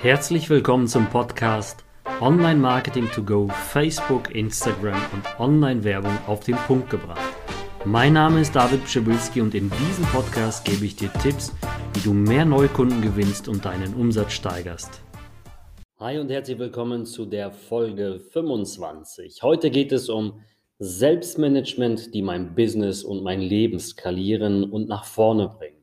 Herzlich 0.00 0.48
willkommen 0.48 0.86
zum 0.86 1.10
Podcast 1.10 1.84
Online 2.20 2.60
Marketing 2.60 3.08
to 3.10 3.20
Go, 3.20 3.48
Facebook, 3.48 4.32
Instagram 4.32 5.00
und 5.12 5.40
Online-Werbung 5.40 6.16
auf 6.28 6.38
den 6.44 6.54
Punkt 6.54 6.88
gebracht. 6.88 7.34
Mein 7.84 8.12
Name 8.12 8.40
ist 8.42 8.54
David 8.54 8.84
Pschibilski 8.84 9.40
und 9.40 9.56
in 9.56 9.68
diesem 9.68 10.04
Podcast 10.04 10.64
gebe 10.64 10.84
ich 10.84 10.94
dir 10.94 11.12
Tipps, 11.14 11.52
wie 11.94 12.00
du 12.00 12.12
mehr 12.12 12.44
Neukunden 12.44 13.02
gewinnst 13.02 13.48
und 13.48 13.64
deinen 13.64 13.92
Umsatz 13.94 14.34
steigerst. 14.34 15.02
Hi 15.98 16.16
und 16.18 16.30
herzlich 16.30 16.60
willkommen 16.60 17.04
zu 17.04 17.26
der 17.26 17.50
Folge 17.50 18.20
25. 18.20 19.42
Heute 19.42 19.68
geht 19.68 19.90
es 19.90 20.08
um 20.08 20.42
Selbstmanagement, 20.78 22.14
die 22.14 22.22
mein 22.22 22.54
Business 22.54 23.02
und 23.02 23.24
mein 23.24 23.40
Leben 23.40 23.80
skalieren 23.80 24.62
und 24.62 24.88
nach 24.88 25.04
vorne 25.04 25.48
bringen. 25.48 25.82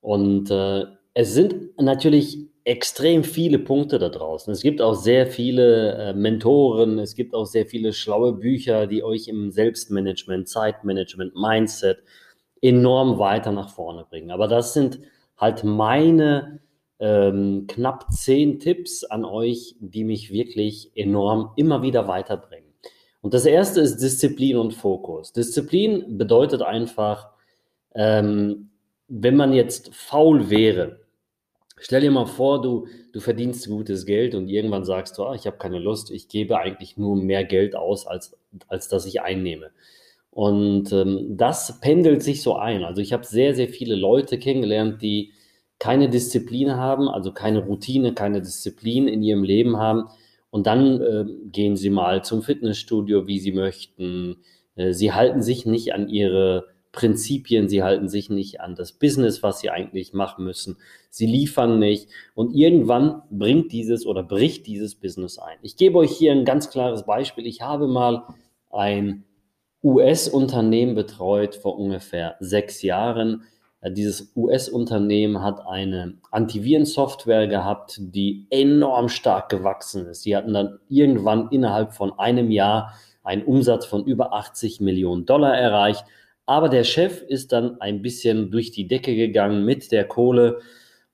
Und 0.00 0.50
äh, 0.50 0.86
es 1.14 1.32
sind 1.34 1.78
natürlich 1.80 2.49
extrem 2.64 3.24
viele 3.24 3.58
Punkte 3.58 3.98
da 3.98 4.08
draußen. 4.08 4.52
Es 4.52 4.62
gibt 4.62 4.82
auch 4.82 4.94
sehr 4.94 5.26
viele 5.26 5.94
äh, 5.94 6.14
Mentoren, 6.14 6.98
es 6.98 7.14
gibt 7.14 7.34
auch 7.34 7.46
sehr 7.46 7.66
viele 7.66 7.92
schlaue 7.92 8.32
Bücher, 8.32 8.86
die 8.86 9.02
euch 9.02 9.28
im 9.28 9.50
Selbstmanagement, 9.50 10.48
Zeitmanagement, 10.48 11.34
Mindset 11.34 12.02
enorm 12.60 13.18
weiter 13.18 13.52
nach 13.52 13.70
vorne 13.70 14.04
bringen. 14.08 14.30
Aber 14.30 14.46
das 14.46 14.74
sind 14.74 15.00
halt 15.36 15.64
meine 15.64 16.60
ähm, 16.98 17.66
knapp 17.66 18.12
zehn 18.12 18.58
Tipps 18.60 19.04
an 19.04 19.24
euch, 19.24 19.74
die 19.80 20.04
mich 20.04 20.30
wirklich 20.30 20.92
enorm 20.94 21.52
immer 21.56 21.82
wieder 21.82 22.06
weiterbringen. 22.06 22.70
Und 23.22 23.34
das 23.34 23.46
erste 23.46 23.80
ist 23.80 23.98
Disziplin 23.98 24.56
und 24.56 24.74
Fokus. 24.74 25.32
Disziplin 25.32 26.18
bedeutet 26.18 26.62
einfach, 26.62 27.30
ähm, 27.94 28.70
wenn 29.08 29.36
man 29.36 29.52
jetzt 29.52 29.94
faul 29.94 30.50
wäre, 30.50 31.00
Stell 31.82 32.02
dir 32.02 32.10
mal 32.10 32.26
vor, 32.26 32.60
du, 32.60 32.86
du 33.12 33.20
verdienst 33.20 33.66
gutes 33.66 34.04
Geld 34.04 34.34
und 34.34 34.48
irgendwann 34.48 34.84
sagst 34.84 35.16
du, 35.16 35.24
ah, 35.24 35.34
ich 35.34 35.46
habe 35.46 35.56
keine 35.56 35.78
Lust, 35.78 36.10
ich 36.10 36.28
gebe 36.28 36.58
eigentlich 36.58 36.98
nur 36.98 37.16
mehr 37.16 37.42
Geld 37.42 37.74
aus, 37.74 38.06
als, 38.06 38.36
als 38.68 38.88
dass 38.88 39.06
ich 39.06 39.22
einnehme. 39.22 39.70
Und 40.30 40.92
ähm, 40.92 41.36
das 41.38 41.80
pendelt 41.80 42.22
sich 42.22 42.42
so 42.42 42.56
ein. 42.56 42.84
Also 42.84 43.00
ich 43.00 43.14
habe 43.14 43.24
sehr, 43.24 43.54
sehr 43.54 43.68
viele 43.68 43.96
Leute 43.96 44.38
kennengelernt, 44.38 45.00
die 45.00 45.32
keine 45.78 46.10
Disziplin 46.10 46.72
haben, 46.76 47.08
also 47.08 47.32
keine 47.32 47.64
Routine, 47.64 48.12
keine 48.12 48.42
Disziplin 48.42 49.08
in 49.08 49.22
ihrem 49.22 49.42
Leben 49.42 49.78
haben. 49.78 50.04
Und 50.50 50.66
dann 50.66 51.00
äh, 51.00 51.24
gehen 51.50 51.76
sie 51.76 51.90
mal 51.90 52.22
zum 52.22 52.42
Fitnessstudio, 52.42 53.26
wie 53.26 53.40
sie 53.40 53.52
möchten. 53.52 54.36
Äh, 54.76 54.92
sie 54.92 55.12
halten 55.12 55.40
sich 55.40 55.64
nicht 55.64 55.94
an 55.94 56.08
ihre 56.10 56.66
Prinzipien, 56.92 57.68
sie 57.68 57.82
halten 57.82 58.08
sich 58.08 58.30
nicht 58.30 58.60
an 58.60 58.74
das 58.74 58.92
Business, 58.92 59.42
was 59.42 59.60
sie 59.60 59.70
eigentlich 59.70 60.12
machen 60.12 60.44
müssen. 60.44 60.76
Sie 61.08 61.26
liefern 61.26 61.78
nicht 61.78 62.08
und 62.34 62.52
irgendwann 62.54 63.22
bringt 63.30 63.72
dieses 63.72 64.06
oder 64.06 64.22
bricht 64.22 64.66
dieses 64.66 64.96
Business 64.96 65.38
ein. 65.38 65.58
Ich 65.62 65.76
gebe 65.76 65.98
euch 65.98 66.10
hier 66.10 66.32
ein 66.32 66.44
ganz 66.44 66.70
klares 66.70 67.04
Beispiel. 67.04 67.46
Ich 67.46 67.62
habe 67.62 67.86
mal 67.86 68.24
ein 68.70 69.24
US-Unternehmen 69.82 70.94
betreut 70.94 71.54
vor 71.54 71.78
ungefähr 71.78 72.36
sechs 72.40 72.82
Jahren. 72.82 73.44
Dieses 73.82 74.32
US-Unternehmen 74.36 75.42
hat 75.42 75.66
eine 75.66 76.18
Antivirensoftware 76.30 77.46
gehabt, 77.46 77.98
die 77.98 78.46
enorm 78.50 79.08
stark 79.08 79.48
gewachsen 79.48 80.06
ist. 80.06 80.22
Sie 80.22 80.36
hatten 80.36 80.52
dann 80.52 80.80
irgendwann 80.88 81.48
innerhalb 81.50 81.94
von 81.94 82.18
einem 82.18 82.50
Jahr 82.50 82.94
einen 83.22 83.44
Umsatz 83.44 83.86
von 83.86 84.04
über 84.04 84.34
80 84.34 84.80
Millionen 84.80 85.24
Dollar 85.24 85.56
erreicht 85.56 86.04
aber 86.50 86.68
der 86.68 86.82
Chef 86.82 87.22
ist 87.22 87.52
dann 87.52 87.80
ein 87.80 88.02
bisschen 88.02 88.50
durch 88.50 88.72
die 88.72 88.88
Decke 88.88 89.14
gegangen 89.14 89.64
mit 89.64 89.92
der 89.92 90.04
Kohle 90.04 90.58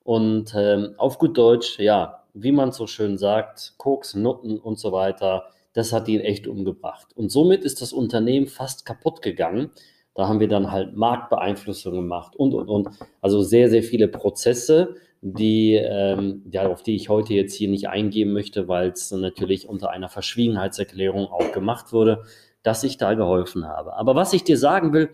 und 0.02 0.54
ähm, 0.56 0.94
auf 0.96 1.18
gut 1.18 1.36
Deutsch, 1.36 1.78
ja, 1.78 2.22
wie 2.32 2.52
man 2.52 2.72
so 2.72 2.86
schön 2.86 3.18
sagt, 3.18 3.74
Koks, 3.76 4.14
Nutten 4.14 4.58
und 4.58 4.78
so 4.78 4.92
weiter, 4.92 5.44
das 5.74 5.92
hat 5.92 6.08
ihn 6.08 6.20
echt 6.20 6.46
umgebracht. 6.46 7.08
Und 7.14 7.30
somit 7.30 7.64
ist 7.64 7.82
das 7.82 7.92
Unternehmen 7.92 8.46
fast 8.46 8.86
kaputt 8.86 9.20
gegangen. 9.20 9.72
Da 10.14 10.26
haben 10.26 10.40
wir 10.40 10.48
dann 10.48 10.72
halt 10.72 10.96
Marktbeeinflussung 10.96 11.92
gemacht 11.92 12.34
und, 12.34 12.54
und, 12.54 12.70
und. 12.70 12.88
Also 13.20 13.42
sehr, 13.42 13.68
sehr 13.68 13.82
viele 13.82 14.08
Prozesse, 14.08 14.94
die, 15.20 15.74
ähm, 15.74 16.44
ja, 16.50 16.66
auf 16.66 16.82
die 16.82 16.96
ich 16.96 17.10
heute 17.10 17.34
jetzt 17.34 17.52
hier 17.52 17.68
nicht 17.68 17.90
eingehen 17.90 18.32
möchte, 18.32 18.68
weil 18.68 18.88
es 18.88 19.10
natürlich 19.10 19.68
unter 19.68 19.90
einer 19.90 20.08
Verschwiegenheitserklärung 20.08 21.26
auch 21.26 21.52
gemacht 21.52 21.92
wurde 21.92 22.22
dass 22.66 22.82
ich 22.82 22.96
da 22.96 23.14
geholfen 23.14 23.66
habe. 23.66 23.94
Aber 23.94 24.16
was 24.16 24.32
ich 24.32 24.42
dir 24.42 24.58
sagen 24.58 24.92
will, 24.92 25.10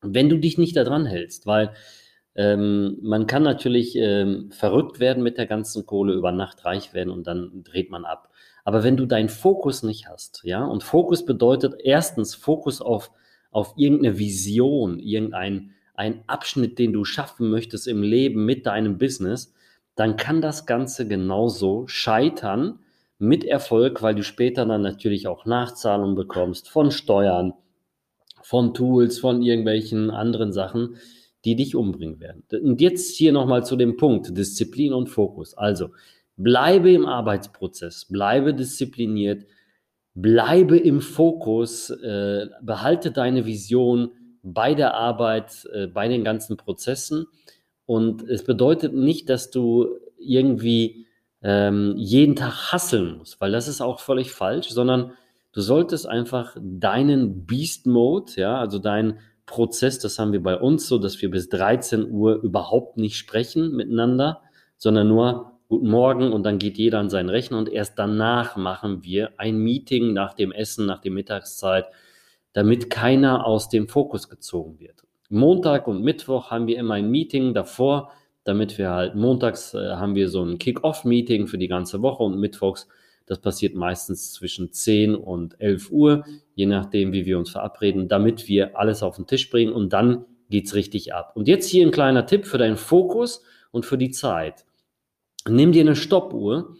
wenn 0.00 0.28
du 0.28 0.38
dich 0.38 0.58
nicht 0.58 0.76
daran 0.76 1.06
hältst, 1.06 1.46
weil 1.46 1.72
ähm, 2.36 2.98
man 3.02 3.26
kann 3.26 3.42
natürlich 3.42 3.96
ähm, 3.96 4.52
verrückt 4.52 5.00
werden 5.00 5.24
mit 5.24 5.38
der 5.38 5.46
ganzen 5.46 5.86
Kohle, 5.86 6.12
über 6.12 6.30
Nacht 6.30 6.64
reich 6.64 6.94
werden 6.94 7.10
und 7.10 7.26
dann 7.26 7.64
dreht 7.64 7.90
man 7.90 8.04
ab. 8.04 8.30
Aber 8.64 8.84
wenn 8.84 8.96
du 8.96 9.06
deinen 9.06 9.28
Fokus 9.28 9.82
nicht 9.82 10.08
hast, 10.08 10.42
ja, 10.44 10.64
und 10.64 10.84
Fokus 10.84 11.24
bedeutet 11.24 11.74
erstens 11.82 12.36
Fokus 12.36 12.80
auf, 12.80 13.10
auf 13.50 13.74
irgendeine 13.76 14.18
Vision, 14.18 15.00
irgendein 15.00 15.72
ein 15.94 16.22
Abschnitt, 16.28 16.78
den 16.78 16.92
du 16.92 17.04
schaffen 17.04 17.50
möchtest 17.50 17.88
im 17.88 18.04
Leben 18.04 18.44
mit 18.44 18.66
deinem 18.66 18.98
Business, 18.98 19.52
dann 19.96 20.16
kann 20.16 20.40
das 20.40 20.64
Ganze 20.64 21.08
genauso 21.08 21.88
scheitern, 21.88 22.78
mit 23.18 23.44
Erfolg, 23.44 24.02
weil 24.02 24.14
du 24.14 24.22
später 24.22 24.64
dann 24.64 24.82
natürlich 24.82 25.26
auch 25.26 25.44
Nachzahlungen 25.44 26.14
bekommst 26.14 26.68
von 26.68 26.90
Steuern, 26.90 27.52
von 28.42 28.74
Tools, 28.74 29.18
von 29.18 29.42
irgendwelchen 29.42 30.10
anderen 30.10 30.52
Sachen, 30.52 30.96
die 31.44 31.56
dich 31.56 31.74
umbringen 31.74 32.20
werden. 32.20 32.44
Und 32.62 32.80
jetzt 32.80 33.16
hier 33.16 33.32
nochmal 33.32 33.64
zu 33.64 33.76
dem 33.76 33.96
Punkt 33.96 34.36
Disziplin 34.36 34.92
und 34.92 35.08
Fokus. 35.08 35.54
Also 35.54 35.90
bleibe 36.36 36.92
im 36.92 37.06
Arbeitsprozess, 37.06 38.06
bleibe 38.06 38.54
diszipliniert, 38.54 39.44
bleibe 40.14 40.78
im 40.78 41.00
Fokus, 41.00 41.90
äh, 41.90 42.46
behalte 42.62 43.10
deine 43.10 43.46
Vision 43.46 44.10
bei 44.42 44.74
der 44.74 44.94
Arbeit, 44.94 45.68
äh, 45.72 45.86
bei 45.88 46.08
den 46.08 46.24
ganzen 46.24 46.56
Prozessen. 46.56 47.26
Und 47.86 48.22
es 48.22 48.44
bedeutet 48.44 48.94
nicht, 48.94 49.28
dass 49.28 49.50
du 49.50 49.88
irgendwie 50.18 51.06
ähm, 51.42 51.94
jeden 51.96 52.36
Tag 52.36 52.72
hasseln 52.72 53.18
musst, 53.18 53.40
weil 53.40 53.52
das 53.52 53.68
ist 53.68 53.80
auch 53.80 54.00
völlig 54.00 54.32
falsch, 54.32 54.70
sondern 54.70 55.12
du 55.52 55.60
solltest 55.60 56.08
einfach 56.08 56.56
deinen 56.60 57.46
Beast 57.46 57.86
Mode, 57.86 58.32
ja, 58.36 58.58
also 58.58 58.78
deinen 58.78 59.18
Prozess, 59.46 59.98
das 59.98 60.18
haben 60.18 60.32
wir 60.32 60.42
bei 60.42 60.56
uns 60.56 60.88
so, 60.88 60.98
dass 60.98 61.20
wir 61.22 61.30
bis 61.30 61.48
13 61.48 62.10
Uhr 62.10 62.36
überhaupt 62.42 62.96
nicht 62.96 63.16
sprechen 63.16 63.74
miteinander, 63.74 64.42
sondern 64.76 65.08
nur 65.08 65.58
Guten 65.70 65.90
Morgen 65.90 66.32
und 66.32 66.44
dann 66.44 66.58
geht 66.58 66.78
jeder 66.78 66.98
an 66.98 67.10
seinen 67.10 67.28
Rechner 67.28 67.58
und 67.58 67.68
erst 67.68 67.98
danach 67.98 68.56
machen 68.56 69.04
wir 69.04 69.32
ein 69.36 69.58
Meeting 69.58 70.14
nach 70.14 70.32
dem 70.32 70.50
Essen, 70.50 70.86
nach 70.86 71.02
der 71.02 71.10
Mittagszeit, 71.10 71.84
damit 72.54 72.88
keiner 72.88 73.44
aus 73.44 73.68
dem 73.68 73.86
Fokus 73.86 74.30
gezogen 74.30 74.80
wird. 74.80 75.02
Montag 75.28 75.86
und 75.86 76.02
Mittwoch 76.02 76.50
haben 76.50 76.68
wir 76.68 76.78
immer 76.78 76.94
ein 76.94 77.10
Meeting 77.10 77.52
davor, 77.52 78.12
damit 78.48 78.78
wir 78.78 78.90
halt 78.90 79.14
montags 79.14 79.74
äh, 79.74 79.90
haben 79.90 80.14
wir 80.14 80.30
so 80.30 80.42
ein 80.42 80.58
Kick-Off-Meeting 80.58 81.48
für 81.48 81.58
die 81.58 81.68
ganze 81.68 82.00
Woche 82.00 82.22
und 82.22 82.40
mittwochs, 82.40 82.88
das 83.26 83.40
passiert 83.40 83.74
meistens 83.74 84.32
zwischen 84.32 84.72
10 84.72 85.14
und 85.14 85.60
11 85.60 85.90
Uhr, 85.90 86.24
je 86.54 86.64
nachdem, 86.64 87.12
wie 87.12 87.26
wir 87.26 87.36
uns 87.38 87.50
verabreden, 87.50 88.08
damit 88.08 88.48
wir 88.48 88.78
alles 88.78 89.02
auf 89.02 89.16
den 89.16 89.26
Tisch 89.26 89.50
bringen 89.50 89.74
und 89.74 89.92
dann 89.92 90.24
geht's 90.48 90.74
richtig 90.74 91.12
ab. 91.12 91.32
Und 91.34 91.46
jetzt 91.46 91.68
hier 91.68 91.86
ein 91.86 91.92
kleiner 91.92 92.24
Tipp 92.24 92.46
für 92.46 92.56
deinen 92.56 92.78
Fokus 92.78 93.42
und 93.70 93.84
für 93.84 93.98
die 93.98 94.12
Zeit. 94.12 94.64
Nimm 95.46 95.72
dir 95.72 95.82
eine 95.82 95.94
Stoppuhr 95.94 96.74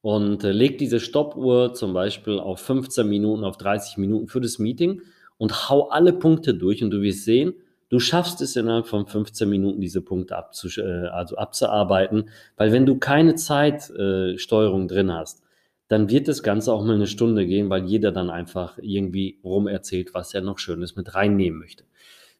und 0.00 0.42
äh, 0.42 0.52
leg 0.52 0.78
diese 0.78 1.00
Stoppuhr 1.00 1.74
zum 1.74 1.92
Beispiel 1.92 2.38
auf 2.38 2.60
15 2.60 3.06
Minuten, 3.06 3.44
auf 3.44 3.58
30 3.58 3.98
Minuten 3.98 4.26
für 4.26 4.40
das 4.40 4.58
Meeting 4.58 5.02
und 5.36 5.68
hau 5.68 5.90
alle 5.90 6.14
Punkte 6.14 6.54
durch 6.54 6.82
und 6.82 6.90
du 6.90 7.02
wirst 7.02 7.26
sehen, 7.26 7.52
Du 7.90 7.98
schaffst 7.98 8.40
es 8.40 8.54
innerhalb 8.54 8.86
von 8.86 9.06
15 9.06 9.50
Minuten, 9.50 9.80
diese 9.80 10.00
Punkte 10.00 10.36
abzusch 10.36 10.78
äh, 10.78 11.08
also 11.08 11.36
abzuarbeiten, 11.36 12.30
weil 12.56 12.72
wenn 12.72 12.86
du 12.86 12.96
keine 12.98 13.34
Zeitsteuerung 13.34 14.84
äh, 14.84 14.86
drin 14.86 15.12
hast, 15.12 15.42
dann 15.88 16.08
wird 16.08 16.28
das 16.28 16.44
Ganze 16.44 16.72
auch 16.72 16.84
mal 16.84 16.94
eine 16.94 17.08
Stunde 17.08 17.44
gehen, 17.46 17.68
weil 17.68 17.84
jeder 17.84 18.12
dann 18.12 18.30
einfach 18.30 18.78
irgendwie 18.80 19.40
rum 19.42 19.66
erzählt, 19.66 20.14
was 20.14 20.32
er 20.32 20.40
noch 20.40 20.58
Schönes 20.58 20.94
mit 20.94 21.16
reinnehmen 21.16 21.58
möchte. 21.58 21.82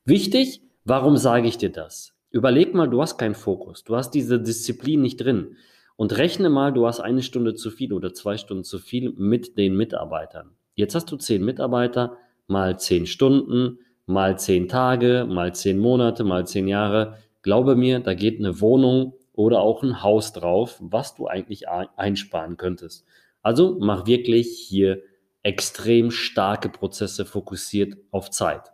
Wichtig, 0.04 0.62
warum 0.84 1.16
sage 1.16 1.48
ich 1.48 1.58
dir 1.58 1.70
das? 1.70 2.12
Überleg 2.30 2.72
mal, 2.72 2.88
du 2.88 3.02
hast 3.02 3.18
keinen 3.18 3.34
Fokus, 3.34 3.82
du 3.82 3.96
hast 3.96 4.12
diese 4.12 4.40
Disziplin 4.40 5.02
nicht 5.02 5.16
drin 5.16 5.56
und 5.96 6.16
rechne 6.16 6.48
mal, 6.48 6.72
du 6.72 6.86
hast 6.86 7.00
eine 7.00 7.22
Stunde 7.22 7.54
zu 7.54 7.72
viel 7.72 7.92
oder 7.92 8.14
zwei 8.14 8.36
Stunden 8.36 8.62
zu 8.62 8.78
viel 8.78 9.12
mit 9.16 9.58
den 9.58 9.76
Mitarbeitern. 9.76 10.52
Jetzt 10.76 10.94
hast 10.94 11.10
du 11.10 11.16
zehn 11.16 11.44
Mitarbeiter 11.44 12.16
mal 12.46 12.78
zehn 12.78 13.06
Stunden, 13.06 13.80
mal 14.10 14.38
zehn 14.38 14.68
Tage, 14.68 15.26
mal 15.28 15.54
zehn 15.54 15.78
Monate, 15.78 16.24
mal 16.24 16.46
zehn 16.46 16.68
Jahre. 16.68 17.16
Glaube 17.42 17.76
mir, 17.76 18.00
da 18.00 18.14
geht 18.14 18.38
eine 18.38 18.60
Wohnung 18.60 19.14
oder 19.32 19.60
auch 19.60 19.82
ein 19.82 20.02
Haus 20.02 20.32
drauf, 20.32 20.76
was 20.80 21.14
du 21.14 21.26
eigentlich 21.26 21.68
einsparen 21.68 22.56
könntest. 22.56 23.06
Also 23.42 23.78
mach 23.80 24.06
wirklich 24.06 24.58
hier 24.58 25.02
extrem 25.42 26.10
starke 26.10 26.68
Prozesse 26.68 27.24
fokussiert 27.24 27.96
auf 28.10 28.30
Zeit. 28.30 28.72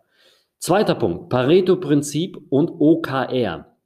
Zweiter 0.58 0.94
Punkt, 0.94 1.28
Pareto-Prinzip 1.28 2.38
und 2.48 2.70
OKR. 2.80 3.76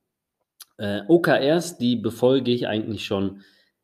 Äh, 0.78 1.02
OKRs, 1.08 1.76
die 1.76 1.96
befolge 1.96 2.50
ich 2.52 2.68
eigentlich 2.68 3.04
schon 3.04 3.42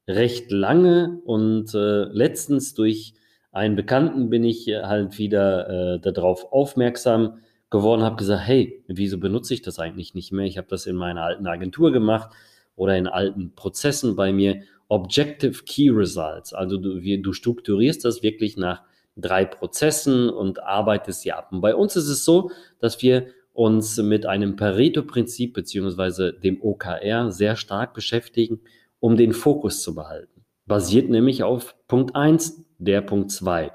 recht 0.09 0.51
lange 0.51 1.21
und 1.25 1.75
äh, 1.75 2.05
letztens 2.05 2.73
durch 2.75 3.15
einen 3.53 3.77
Bekannten 3.77 4.31
bin 4.31 4.45
ich 4.45 4.69
halt 4.69 5.19
wieder 5.19 5.97
äh, 5.97 6.01
darauf 6.01 6.53
aufmerksam 6.53 7.41
geworden, 7.71 8.03
habe 8.03 8.17
gesagt, 8.17 8.47
hey, 8.47 8.83
wieso 8.87 9.19
benutze 9.19 9.55
ich 9.55 9.63
das 9.63 9.79
eigentlich 9.79 10.15
nicht 10.15 10.33
mehr? 10.33 10.47
Ich 10.47 10.59
habe 10.59 10.69
das 10.69 10.87
in 10.87 10.97
meiner 10.97 11.23
alten 11.23 11.47
Agentur 11.47 11.93
gemacht 11.93 12.31
oder 12.77 12.97
in 12.97 13.07
alten 13.07 13.55
Prozessen 13.55 14.17
bei 14.17 14.33
mir. 14.33 14.63
Objective 14.89 15.65
Key 15.65 15.91
Results, 15.91 16.53
also 16.53 16.77
du, 16.77 17.03
wie, 17.03 17.21
du 17.21 17.33
strukturierst 17.33 18.05
das 18.05 18.23
wirklich 18.23 18.57
nach 18.57 18.83
drei 19.17 19.45
Prozessen 19.45 20.31
und 20.31 20.63
arbeitest 20.63 21.23
sie 21.23 21.33
ab. 21.33 21.49
Und 21.51 21.61
bei 21.61 21.75
uns 21.75 21.97
ist 21.97 22.09
es 22.09 22.25
so, 22.25 22.53
dass 22.79 23.03
wir 23.03 23.27
uns 23.53 23.97
mit 23.97 24.27
einem 24.27 24.55
Pareto-Prinzip 24.55 25.55
beziehungsweise 25.55 26.33
dem 26.33 26.63
OKR 26.63 27.33
sehr 27.33 27.57
stark 27.57 27.95
beschäftigen, 27.95 28.61
um 29.01 29.17
den 29.17 29.33
Fokus 29.33 29.83
zu 29.83 29.95
behalten. 29.95 30.45
Basiert 30.67 31.09
nämlich 31.09 31.43
auf 31.43 31.75
Punkt 31.89 32.15
1, 32.15 32.65
der 32.79 33.01
Punkt 33.01 33.33
2. 33.33 33.73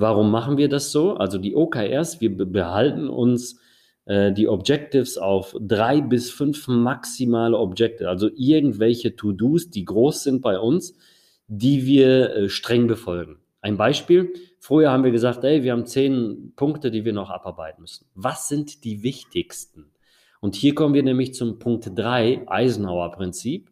Warum 0.00 0.30
machen 0.30 0.56
wir 0.56 0.70
das 0.70 0.92
so? 0.92 1.14
Also 1.16 1.36
die 1.36 1.54
OKRs, 1.54 2.22
wir 2.22 2.34
behalten 2.34 3.10
uns 3.10 3.60
äh, 4.06 4.32
die 4.32 4.48
Objectives 4.48 5.18
auf 5.18 5.54
drei 5.60 6.00
bis 6.00 6.30
fünf 6.30 6.68
maximale 6.68 7.58
Objectives, 7.58 8.08
also 8.08 8.30
irgendwelche 8.34 9.14
To-Dos, 9.14 9.68
die 9.68 9.84
groß 9.84 10.22
sind 10.22 10.40
bei 10.40 10.58
uns, 10.58 10.96
die 11.48 11.84
wir 11.84 12.34
äh, 12.34 12.48
streng 12.48 12.86
befolgen. 12.86 13.40
Ein 13.60 13.76
Beispiel, 13.76 14.32
früher 14.58 14.90
haben 14.90 15.04
wir 15.04 15.10
gesagt, 15.10 15.44
ey, 15.44 15.64
wir 15.64 15.72
haben 15.72 15.84
zehn 15.84 16.54
Punkte, 16.56 16.90
die 16.90 17.04
wir 17.04 17.12
noch 17.12 17.28
abarbeiten 17.28 17.82
müssen. 17.82 18.06
Was 18.14 18.48
sind 18.48 18.84
die 18.84 19.02
wichtigsten? 19.02 19.90
Und 20.40 20.54
hier 20.54 20.74
kommen 20.74 20.94
wir 20.94 21.02
nämlich 21.02 21.34
zum 21.34 21.58
Punkt 21.58 21.90
drei 21.94 22.42
Eisenhower-Prinzip. 22.46 23.69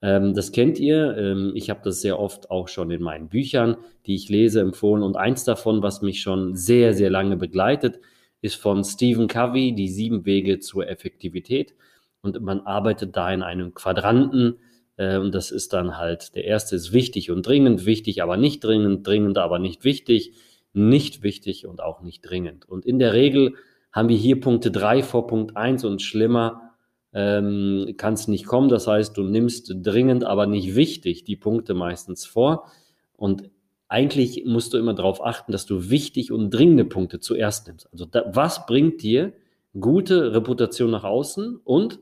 Ähm, 0.00 0.34
das 0.34 0.52
kennt 0.52 0.78
ihr. 0.78 1.16
Ähm, 1.16 1.52
ich 1.54 1.70
habe 1.70 1.80
das 1.82 2.00
sehr 2.00 2.18
oft 2.18 2.50
auch 2.50 2.68
schon 2.68 2.90
in 2.90 3.02
meinen 3.02 3.28
Büchern, 3.28 3.76
die 4.06 4.14
ich 4.14 4.28
lese, 4.28 4.60
empfohlen. 4.60 5.02
Und 5.02 5.16
eins 5.16 5.44
davon, 5.44 5.82
was 5.82 6.02
mich 6.02 6.20
schon 6.20 6.54
sehr, 6.54 6.94
sehr 6.94 7.10
lange 7.10 7.36
begleitet, 7.36 8.00
ist 8.40 8.56
von 8.56 8.84
Stephen 8.84 9.26
Covey, 9.26 9.74
die 9.74 9.88
sieben 9.88 10.24
Wege 10.24 10.60
zur 10.60 10.88
Effektivität. 10.88 11.74
Und 12.20 12.40
man 12.40 12.60
arbeitet 12.60 13.16
da 13.16 13.32
in 13.32 13.42
einem 13.42 13.74
Quadranten. 13.74 14.58
Äh, 14.96 15.18
und 15.18 15.34
das 15.34 15.50
ist 15.50 15.72
dann 15.72 15.98
halt, 15.98 16.34
der 16.36 16.44
erste 16.44 16.76
ist 16.76 16.92
wichtig 16.92 17.30
und 17.30 17.46
dringend, 17.46 17.84
wichtig, 17.84 18.22
aber 18.22 18.36
nicht 18.36 18.62
dringend, 18.62 19.06
dringend, 19.06 19.38
aber 19.38 19.58
nicht 19.58 19.84
wichtig, 19.84 20.32
nicht 20.72 21.22
wichtig 21.22 21.66
und 21.66 21.82
auch 21.82 22.02
nicht 22.02 22.20
dringend. 22.22 22.68
Und 22.68 22.86
in 22.86 22.98
der 22.98 23.14
Regel 23.14 23.54
haben 23.90 24.08
wir 24.08 24.16
hier 24.16 24.38
Punkte 24.40 24.70
drei 24.70 25.02
vor 25.02 25.26
Punkt 25.26 25.56
eins 25.56 25.84
und 25.84 26.02
schlimmer 26.02 26.67
ähm, 27.12 27.94
kann 27.96 28.14
es 28.14 28.28
nicht 28.28 28.46
kommen. 28.46 28.68
Das 28.68 28.86
heißt, 28.86 29.16
du 29.16 29.22
nimmst 29.22 29.72
dringend, 29.82 30.24
aber 30.24 30.46
nicht 30.46 30.74
wichtig 30.74 31.24
die 31.24 31.36
Punkte 31.36 31.74
meistens 31.74 32.26
vor. 32.26 32.70
Und 33.16 33.50
eigentlich 33.88 34.44
musst 34.44 34.74
du 34.74 34.78
immer 34.78 34.94
darauf 34.94 35.24
achten, 35.24 35.52
dass 35.52 35.66
du 35.66 35.90
wichtig 35.90 36.30
und 36.30 36.50
dringende 36.50 36.84
Punkte 36.84 37.20
zuerst 37.20 37.66
nimmst. 37.66 37.88
Also 37.90 38.04
da, 38.04 38.24
was 38.32 38.66
bringt 38.66 39.02
dir 39.02 39.32
gute 39.78 40.34
Reputation 40.34 40.90
nach 40.90 41.04
außen 41.04 41.60
und 41.64 41.98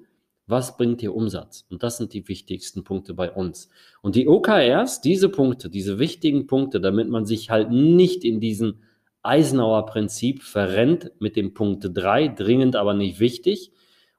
was 0.48 0.76
bringt 0.76 1.00
dir 1.00 1.14
Umsatz? 1.14 1.66
Und 1.70 1.82
das 1.82 1.96
sind 1.96 2.12
die 2.12 2.28
wichtigsten 2.28 2.84
Punkte 2.84 3.14
bei 3.14 3.32
uns. 3.32 3.68
Und 4.00 4.14
die 4.14 4.28
OKRs, 4.28 5.00
diese 5.00 5.28
Punkte, 5.28 5.70
diese 5.70 5.98
wichtigen 5.98 6.46
Punkte, 6.46 6.80
damit 6.80 7.08
man 7.08 7.24
sich 7.24 7.50
halt 7.50 7.70
nicht 7.70 8.24
in 8.24 8.40
diesen 8.40 8.82
Eisenhower 9.22 9.86
Prinzip 9.86 10.42
verrennt 10.42 11.10
mit 11.18 11.34
dem 11.34 11.52
Punkt 11.52 11.88
3, 11.92 12.28
dringend, 12.28 12.76
aber 12.76 12.94
nicht 12.94 13.18
wichtig, 13.18 13.72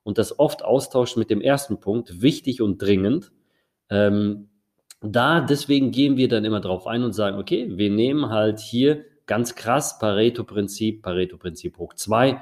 und 0.07 0.17
das 0.17 0.39
oft 0.39 0.63
austauscht 0.63 1.17
mit 1.17 1.29
dem 1.29 1.41
ersten 1.41 1.81
Punkt, 1.81 2.21
wichtig 2.21 2.61
und 2.61 2.81
dringend. 2.81 3.33
Ähm, 3.89 4.47
da 5.01 5.41
deswegen 5.41 5.91
gehen 5.91 6.15
wir 6.15 6.29
dann 6.29 6.45
immer 6.45 6.61
drauf 6.61 6.87
ein 6.87 7.03
und 7.03 7.11
sagen, 7.11 7.37
okay, 7.37 7.77
wir 7.77 7.89
nehmen 7.89 8.29
halt 8.29 8.59
hier 8.59 9.03
ganz 9.25 9.55
krass 9.55 9.99
Pareto-Prinzip, 9.99 11.01
Pareto-Prinzip 11.01 11.77
hoch 11.77 11.93
2 11.93 12.41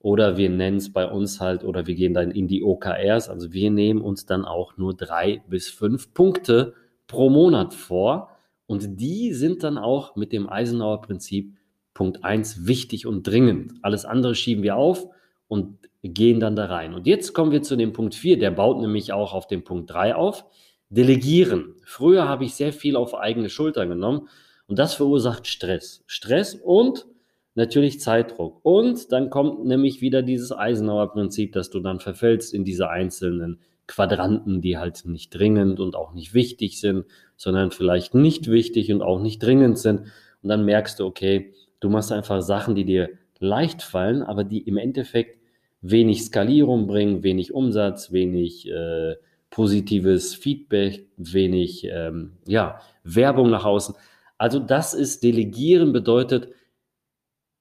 oder 0.00 0.36
wir 0.36 0.50
nennen 0.50 0.76
es 0.76 0.92
bei 0.92 1.10
uns 1.10 1.40
halt, 1.40 1.64
oder 1.64 1.86
wir 1.86 1.94
gehen 1.94 2.12
dann 2.12 2.30
in 2.30 2.46
die 2.46 2.62
OKRs. 2.62 3.30
Also 3.30 3.54
wir 3.54 3.70
nehmen 3.70 4.02
uns 4.02 4.26
dann 4.26 4.44
auch 4.44 4.76
nur 4.76 4.94
drei 4.94 5.40
bis 5.48 5.70
fünf 5.70 6.12
Punkte 6.12 6.74
pro 7.06 7.30
Monat 7.30 7.72
vor. 7.72 8.36
Und 8.66 9.00
die 9.00 9.32
sind 9.32 9.62
dann 9.62 9.78
auch 9.78 10.14
mit 10.14 10.34
dem 10.34 10.46
Eisenhower 10.46 11.00
Prinzip 11.00 11.56
Punkt 11.94 12.22
1 12.22 12.66
wichtig 12.66 13.06
und 13.06 13.26
dringend. 13.26 13.76
Alles 13.80 14.04
andere 14.04 14.34
schieben 14.34 14.62
wir 14.62 14.76
auf 14.76 15.08
und 15.46 15.87
gehen 16.02 16.40
dann 16.40 16.56
da 16.56 16.66
rein. 16.66 16.94
Und 16.94 17.06
jetzt 17.06 17.32
kommen 17.32 17.50
wir 17.50 17.62
zu 17.62 17.76
dem 17.76 17.92
Punkt 17.92 18.14
4, 18.14 18.38
der 18.38 18.50
baut 18.50 18.80
nämlich 18.80 19.12
auch 19.12 19.34
auf 19.34 19.46
den 19.46 19.64
Punkt 19.64 19.90
3 19.90 20.14
auf. 20.14 20.44
Delegieren. 20.90 21.74
Früher 21.84 22.28
habe 22.28 22.44
ich 22.44 22.54
sehr 22.54 22.72
viel 22.72 22.96
auf 22.96 23.14
eigene 23.14 23.50
Schultern 23.50 23.88
genommen 23.88 24.28
und 24.66 24.78
das 24.78 24.94
verursacht 24.94 25.46
Stress. 25.46 26.02
Stress 26.06 26.54
und 26.54 27.06
natürlich 27.54 28.00
Zeitdruck. 28.00 28.60
Und 28.62 29.12
dann 29.12 29.28
kommt 29.28 29.64
nämlich 29.64 30.00
wieder 30.00 30.22
dieses 30.22 30.52
Eisenhower 30.52 31.12
Prinzip, 31.12 31.52
dass 31.52 31.70
du 31.70 31.80
dann 31.80 32.00
verfällst 32.00 32.54
in 32.54 32.64
diese 32.64 32.88
einzelnen 32.88 33.60
Quadranten, 33.88 34.60
die 34.60 34.78
halt 34.78 35.04
nicht 35.06 35.30
dringend 35.30 35.80
und 35.80 35.96
auch 35.96 36.12
nicht 36.12 36.34
wichtig 36.34 36.78
sind, 36.80 37.06
sondern 37.36 37.70
vielleicht 37.70 38.14
nicht 38.14 38.48
wichtig 38.50 38.92
und 38.92 39.02
auch 39.02 39.20
nicht 39.20 39.42
dringend 39.42 39.78
sind. 39.78 40.00
Und 40.42 40.48
dann 40.48 40.64
merkst 40.64 41.00
du, 41.00 41.06
okay, 41.06 41.52
du 41.80 41.88
machst 41.88 42.12
einfach 42.12 42.40
Sachen, 42.42 42.74
die 42.74 42.84
dir 42.84 43.10
leicht 43.40 43.82
fallen, 43.82 44.22
aber 44.22 44.44
die 44.44 44.60
im 44.60 44.76
Endeffekt 44.76 45.37
wenig 45.80 46.24
Skalierung 46.24 46.86
bringen, 46.86 47.22
wenig 47.22 47.52
Umsatz, 47.54 48.12
wenig 48.12 48.68
äh, 48.68 49.16
positives 49.50 50.34
Feedback, 50.34 51.06
wenig 51.16 51.84
ähm, 51.84 52.32
ja, 52.46 52.80
Werbung 53.04 53.50
nach 53.50 53.64
außen. 53.64 53.94
Also 54.36 54.58
das 54.58 54.94
ist 54.94 55.22
Delegieren 55.22 55.92
bedeutet, 55.92 56.48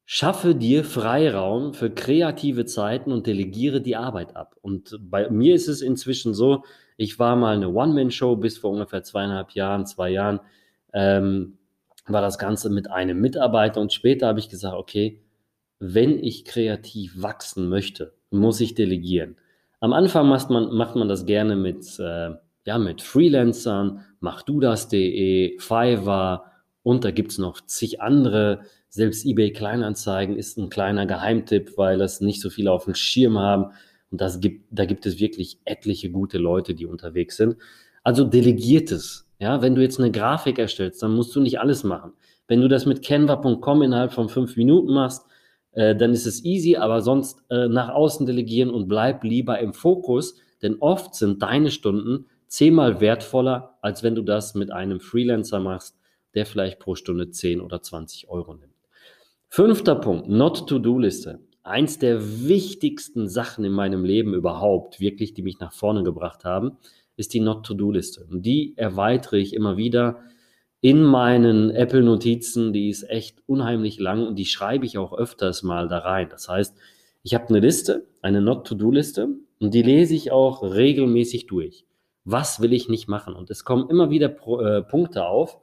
Schaffe 0.10 0.56
dir 0.56 0.86
Freiraum 0.86 1.74
für 1.74 1.90
kreative 1.90 2.64
Zeiten 2.64 3.12
und 3.12 3.28
delegiere 3.28 3.82
die 3.82 3.98
Arbeit 3.98 4.38
ab. 4.38 4.56
Und 4.62 4.98
bei 5.02 5.30
mir 5.30 5.54
ist 5.54 5.68
es 5.68 5.82
inzwischen 5.82 6.34
so, 6.34 6.64
ich 6.96 7.20
war 7.20 7.36
mal 7.36 7.58
eine 7.58 7.68
One-Man-Show 7.68 8.38
bis 8.38 8.58
vor 8.58 8.72
ungefähr 8.72 9.04
zweieinhalb 9.04 9.52
Jahren, 9.52 9.86
zwei 9.86 10.10
Jahren, 10.12 10.40
ähm, 10.94 11.58
war 12.06 12.22
das 12.22 12.38
Ganze 12.38 12.70
mit 12.70 12.90
einem 12.90 13.20
Mitarbeiter 13.20 13.82
und 13.82 13.92
später 13.92 14.28
habe 14.28 14.40
ich 14.40 14.48
gesagt, 14.48 14.78
okay, 14.78 15.20
wenn 15.80 16.24
ich 16.24 16.46
kreativ 16.46 17.22
wachsen 17.22 17.70
möchte, 17.70 18.14
muss 18.30 18.62
ich 18.62 18.76
delegieren. 18.76 19.38
Am 19.80 19.94
Anfang 19.94 20.28
macht 20.28 20.50
man, 20.50 20.74
macht 20.74 20.96
man 20.96 21.08
das 21.08 21.26
gerne 21.26 21.56
mit, 21.56 22.00
äh, 22.00 22.32
ja, 22.66 22.78
mit 22.78 23.02
Freelancern, 23.02 24.04
mach 24.20 24.42
du 24.42 24.60
das.de, 24.60 25.60
Fiverr 25.60 26.44
und 26.84 27.04
da 27.04 27.12
gibt 27.12 27.32
es 27.32 27.38
noch 27.38 27.62
zig 27.66 28.02
andere 28.02 28.62
selbst 28.98 29.26
eBay 29.26 29.52
Kleinanzeigen 29.52 30.36
ist 30.36 30.58
ein 30.58 30.70
kleiner 30.70 31.06
Geheimtipp, 31.06 31.78
weil 31.78 31.98
das 31.98 32.22
nicht 32.22 32.42
so 32.42 32.50
viele 32.50 32.72
auf 32.72 32.86
dem 32.86 32.96
Schirm 32.96 33.38
haben. 33.38 33.72
Und 34.10 34.22
das 34.22 34.40
gibt, 34.40 34.66
da 34.72 34.86
gibt 34.86 35.06
es 35.06 35.20
wirklich 35.20 35.60
etliche 35.66 36.10
gute 36.10 36.38
Leute, 36.38 36.74
die 36.74 36.86
unterwegs 36.86 37.38
sind. 37.38 37.58
Also 38.04 38.24
delegiert 38.24 38.92
es. 38.92 39.30
Ja, 39.40 39.62
wenn 39.62 39.76
du 39.76 39.82
jetzt 39.82 40.00
eine 40.00 40.12
Grafik 40.12 40.58
erstellst, 40.58 41.04
dann 41.04 41.16
musst 41.16 41.36
du 41.36 41.42
nicht 41.42 41.60
alles 41.60 41.84
machen. 41.84 42.14
Wenn 42.48 42.62
du 42.62 42.68
das 42.68 42.86
mit 42.86 43.06
Canva.com 43.06 43.84
innerhalb 43.84 44.14
von 44.14 44.30
fünf 44.30 44.56
Minuten 44.56 44.94
machst, 44.94 45.26
äh, 45.78 45.96
dann 45.96 46.12
ist 46.12 46.26
es 46.26 46.44
easy, 46.44 46.76
aber 46.76 47.02
sonst 47.02 47.44
äh, 47.52 47.68
nach 47.68 47.90
außen 47.90 48.26
delegieren 48.26 48.72
und 48.72 48.88
bleib 48.88 49.24
lieber 49.24 49.60
im 49.60 49.74
Fokus, 49.74 50.36
denn 50.64 50.78
oft 50.80 51.14
sind 51.14 51.44
deine 51.44 51.70
Stunden 51.70 52.26
zehnmal 52.48 53.00
wertvoller, 53.00 53.78
als 53.82 54.02
wenn 54.02 54.16
du 54.16 54.24
das 54.24 54.56
mit 54.56 54.72
einem 54.72 55.00
Freelancer 55.00 55.60
machst, 55.60 55.96
der 56.34 56.48
vielleicht 56.48 56.80
pro 56.80 56.96
Stunde 56.96 57.30
10 57.30 57.62
oder 57.62 57.80
20 57.80 58.28
Euro 58.28 58.56
nimmt. 58.56 58.74
Fünfter 59.50 59.94
Punkt, 59.94 60.28
Not-to-Do-Liste. 60.28 61.42
Eins 61.62 62.00
der 62.00 62.48
wichtigsten 62.48 63.28
Sachen 63.28 63.64
in 63.64 63.72
meinem 63.72 64.04
Leben 64.04 64.34
überhaupt, 64.34 65.00
wirklich, 65.00 65.36
die 65.36 65.44
mich 65.44 65.60
nach 65.60 65.74
vorne 65.74 66.02
gebracht 66.02 66.44
haben, 66.44 66.78
ist 67.18 67.36
die 67.36 67.40
Not-to-Do-Liste. 67.40 68.26
Und 68.28 68.48
die 68.48 68.74
erweitere 68.78 69.38
ich 69.38 69.54
immer 69.54 69.78
wieder 69.78 70.22
in 70.82 71.04
meinen 71.04 71.70
Apple-Notizen. 71.72 72.74
Die 72.74 72.90
ist 72.90 73.10
echt 73.10 73.42
unheimlich 73.48 74.00
lang 74.00 74.28
und 74.28 74.36
die 74.36 74.46
schreibe 74.46 74.86
ich 74.86 74.98
auch 74.98 75.14
öfters 75.14 75.64
mal 75.64 75.88
da 75.88 76.00
rein. 76.00 76.30
Das 76.30 76.50
heißt, 76.50 76.76
ich 77.24 77.34
habe 77.34 77.50
eine 77.50 77.60
Liste, 77.60 78.06
eine 78.22 78.42
Not-to-Do-Liste 78.42 79.30
und 79.60 79.74
die 79.74 79.82
lese 79.82 80.16
ich 80.16 80.32
auch 80.32 80.64
regelmäßig 80.64 81.48
durch. 81.48 81.86
Was 82.24 82.62
will 82.62 82.74
ich 82.74 82.90
nicht 82.90 83.08
machen? 83.08 83.34
Und 83.34 83.50
es 83.50 83.64
kommen 83.64 83.90
immer 83.90 84.10
wieder 84.10 84.28
Pro, 84.28 84.60
äh, 84.62 84.82
Punkte 84.82 85.26
auf, 85.26 85.60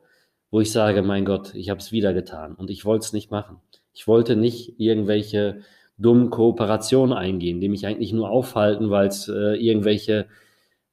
wo 0.51 0.61
ich 0.61 0.73
sage, 0.73 1.03
mein 1.03 1.25
Gott, 1.25 1.55
ich 1.55 1.69
habe 1.71 1.81
es 1.81 1.93
wieder 1.93 2.15
getan 2.15 2.55
und 2.55 2.71
ich 2.71 2.85
wollte 2.85 3.05
es 3.05 3.13
nicht 3.13 3.31
machen. 3.31 3.61
Ich 3.93 4.07
wollte 4.09 4.35
nicht 4.37 4.79
irgendwelche 4.79 5.61
dummen 5.99 6.31
Kooperationen 6.31 7.17
eingehen, 7.17 7.61
die 7.61 7.69
mich 7.69 7.87
eigentlich 7.87 8.13
nur 8.13 8.31
aufhalten, 8.31 8.91
weil 8.91 9.09
es 9.09 9.29
äh, 9.29 9.57
irgendwelche 9.57 10.27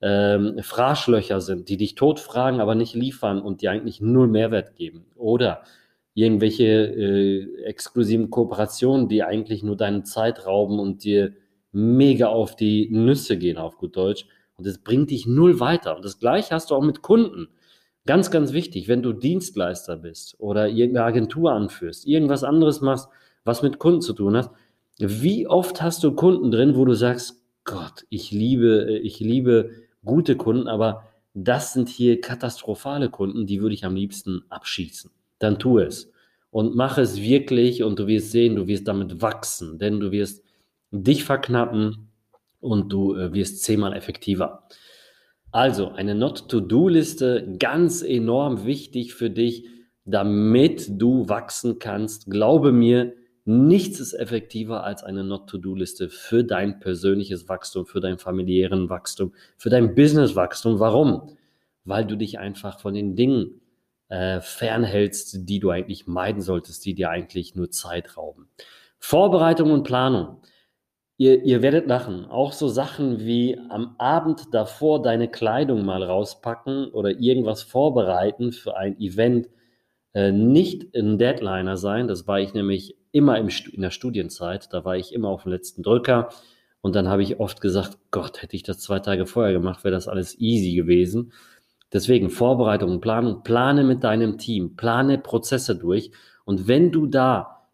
ähm, 0.01 0.59
Fraßlöcher 0.61 1.41
sind, 1.41 1.69
die 1.69 1.77
dich 1.77 1.95
totfragen, 1.95 2.59
aber 2.59 2.75
nicht 2.75 2.95
liefern 2.95 3.41
und 3.41 3.61
dir 3.61 3.71
eigentlich 3.71 4.01
null 4.01 4.27
Mehrwert 4.27 4.75
geben. 4.75 5.05
Oder 5.15 5.63
irgendwelche 6.13 6.65
äh, 6.65 7.63
exklusiven 7.63 8.29
Kooperationen, 8.29 9.07
die 9.07 9.23
eigentlich 9.23 9.63
nur 9.63 9.77
deine 9.77 10.03
Zeit 10.03 10.45
rauben 10.45 10.79
und 10.79 11.03
dir 11.03 11.33
mega 11.71 12.27
auf 12.27 12.55
die 12.55 12.89
Nüsse 12.89 13.37
gehen, 13.37 13.57
auf 13.57 13.77
gut 13.77 13.95
Deutsch. 13.95 14.25
Und 14.57 14.67
das 14.67 14.79
bringt 14.79 15.11
dich 15.11 15.25
null 15.25 15.59
weiter. 15.59 15.95
Und 15.95 16.03
das 16.03 16.19
gleiche 16.19 16.53
hast 16.53 16.71
du 16.71 16.75
auch 16.75 16.83
mit 16.83 17.01
Kunden. 17.01 17.47
Ganz, 18.05 18.31
ganz 18.31 18.51
wichtig, 18.51 18.87
wenn 18.87 19.03
du 19.03 19.13
Dienstleister 19.13 19.95
bist 19.95 20.35
oder 20.39 20.67
irgendeine 20.67 21.05
Agentur 21.05 21.51
anführst, 21.51 22.07
irgendwas 22.07 22.43
anderes 22.43 22.81
machst, 22.81 23.07
was 23.43 23.61
mit 23.61 23.77
Kunden 23.77 24.01
zu 24.01 24.13
tun 24.13 24.35
hat, 24.35 24.51
wie 24.97 25.47
oft 25.47 25.81
hast 25.81 26.03
du 26.03 26.13
Kunden 26.13 26.51
drin, 26.51 26.75
wo 26.75 26.83
du 26.85 26.93
sagst, 26.93 27.43
Gott, 27.63 28.05
ich 28.09 28.31
liebe, 28.31 28.99
ich 29.03 29.19
liebe 29.19 29.71
gute 30.03 30.35
Kunden, 30.35 30.67
aber 30.67 31.03
das 31.33 31.73
sind 31.73 31.89
hier 31.89 32.19
katastrophale 32.19 33.09
Kunden, 33.09 33.45
die 33.45 33.61
würde 33.61 33.75
ich 33.75 33.85
am 33.85 33.95
liebsten 33.95 34.43
abschießen. 34.49 35.11
Dann 35.39 35.59
tu 35.59 35.79
es 35.79 36.11
und 36.49 36.75
mach 36.75 36.97
es 36.97 37.21
wirklich 37.21 37.83
und 37.83 37.97
du 37.99 38.07
wirst 38.07 38.31
sehen, 38.31 38.55
du 38.55 38.67
wirst 38.67 38.87
damit 38.87 39.21
wachsen, 39.21 39.77
denn 39.79 39.99
du 39.99 40.11
wirst 40.11 40.43
dich 40.91 41.23
verknappen 41.23 42.09
und 42.59 42.91
du 42.91 43.15
äh, 43.15 43.33
wirst 43.33 43.63
zehnmal 43.63 43.93
effektiver. 43.93 44.63
Also 45.51 45.89
eine 45.89 46.15
Not-to-Do-Liste, 46.15 47.55
ganz 47.59 48.01
enorm 48.01 48.65
wichtig 48.65 49.13
für 49.13 49.29
dich, 49.29 49.65
damit 50.05 50.87
du 50.89 51.27
wachsen 51.27 51.79
kannst. 51.79 52.29
Glaube 52.29 52.71
mir, 52.71 53.13
nichts 53.45 53.99
ist 53.99 54.13
effektiver 54.13 54.83
als 54.83 55.03
eine 55.03 55.23
Not-to-Do-Liste 55.23 56.09
für 56.09 56.43
dein 56.43 56.79
persönliches 56.79 57.49
Wachstum, 57.49 57.85
für 57.85 57.99
dein 57.99 58.17
familiären 58.17 58.89
Wachstum, 58.89 59.33
für 59.57 59.69
dein 59.69 59.95
Business-Wachstum. 59.95 60.79
Warum? 60.79 61.37
Weil 61.83 62.05
du 62.05 62.15
dich 62.15 62.39
einfach 62.39 62.79
von 62.79 62.93
den 62.93 63.15
Dingen 63.15 63.61
äh, 64.09 64.41
fernhältst, 64.41 65.49
die 65.49 65.59
du 65.59 65.69
eigentlich 65.69 66.05
meiden 66.05 66.41
solltest, 66.41 66.85
die 66.85 66.93
dir 66.93 67.09
eigentlich 67.09 67.55
nur 67.55 67.71
Zeit 67.71 68.17
rauben. 68.17 68.49
Vorbereitung 68.99 69.71
und 69.71 69.83
Planung. 69.83 70.41
Ihr, 71.17 71.43
ihr 71.43 71.61
werdet 71.61 71.87
lachen. 71.87 72.25
Auch 72.25 72.51
so 72.51 72.67
Sachen 72.67 73.19
wie 73.19 73.57
am 73.69 73.95
Abend 73.97 74.53
davor 74.53 75.01
deine 75.01 75.27
Kleidung 75.29 75.85
mal 75.85 76.03
rauspacken 76.03 76.89
oder 76.89 77.19
irgendwas 77.19 77.63
vorbereiten 77.63 78.51
für 78.51 78.75
ein 78.75 78.99
Event. 78.99 79.47
Äh, 80.13 80.31
nicht 80.31 80.95
ein 80.95 81.17
Deadliner 81.17 81.77
sein. 81.77 82.07
Das 82.07 82.27
war 82.27 82.39
ich 82.39 82.53
nämlich 82.53 82.97
immer 83.11 83.37
im, 83.37 83.49
in 83.71 83.81
der 83.81 83.91
Studienzeit. 83.91 84.73
Da 84.73 84.85
war 84.85 84.97
ich 84.97 85.13
immer 85.13 85.29
auf 85.29 85.43
dem 85.43 85.51
letzten 85.51 85.83
Drücker. 85.83 86.29
Und 86.81 86.95
dann 86.95 87.07
habe 87.07 87.23
ich 87.23 87.39
oft 87.39 87.61
gesagt, 87.61 87.97
Gott, 88.09 88.41
hätte 88.41 88.55
ich 88.55 88.63
das 88.63 88.79
zwei 88.79 88.99
Tage 88.99 89.25
vorher 89.25 89.53
gemacht, 89.53 89.83
wäre 89.83 89.93
das 89.93 90.07
alles 90.07 90.39
easy 90.39 90.75
gewesen. 90.75 91.31
Deswegen 91.93 92.29
Vorbereitung 92.29 92.91
und 92.91 93.01
Planung. 93.01 93.43
Plane 93.43 93.83
mit 93.83 94.03
deinem 94.03 94.37
Team. 94.37 94.75
Plane 94.75 95.17
Prozesse 95.17 95.75
durch. 95.75 96.11
Und 96.45 96.67
wenn 96.67 96.91
du 96.91 97.05
da 97.05 97.67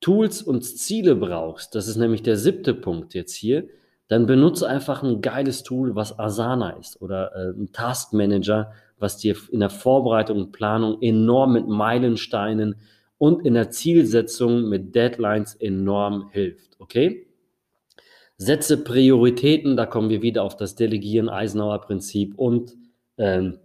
Tools 0.00 0.42
und 0.42 0.62
Ziele 0.62 1.14
brauchst, 1.14 1.74
das 1.74 1.86
ist 1.86 1.96
nämlich 1.96 2.22
der 2.22 2.36
siebte 2.36 2.74
Punkt 2.74 3.14
jetzt 3.14 3.34
hier, 3.34 3.68
dann 4.08 4.26
benutze 4.26 4.68
einfach 4.68 5.04
ein 5.04 5.20
geiles 5.20 5.62
Tool, 5.62 5.94
was 5.94 6.18
Asana 6.18 6.70
ist 6.70 7.00
oder 7.00 7.32
äh, 7.36 7.50
ein 7.50 7.70
Task 7.72 8.12
Manager, 8.12 8.72
was 8.98 9.18
dir 9.18 9.36
in 9.52 9.60
der 9.60 9.70
Vorbereitung 9.70 10.38
und 10.38 10.52
Planung 10.52 11.00
enorm 11.00 11.52
mit 11.52 11.68
Meilensteinen 11.68 12.74
und 13.20 13.44
in 13.44 13.52
der 13.52 13.70
Zielsetzung 13.70 14.70
mit 14.70 14.94
Deadlines 14.94 15.54
enorm 15.54 16.30
hilft. 16.30 16.80
Okay? 16.80 17.26
Setze 18.38 18.82
Prioritäten, 18.82 19.76
da 19.76 19.84
kommen 19.84 20.08
wir 20.08 20.22
wieder 20.22 20.42
auf 20.42 20.56
das 20.56 20.74
Delegieren, 20.74 21.28
Eisenhower 21.28 21.82
Prinzip 21.82 22.34
und 22.38 22.72
ähm, 23.18 23.58